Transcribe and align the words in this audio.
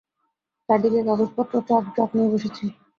চারদিকে 0.69 0.99
কাগজপত্র, 1.07 1.53
chart, 1.67 1.83
graph 1.93 2.09
নিয়ে 2.15 2.31
বসেছি। 2.33 2.65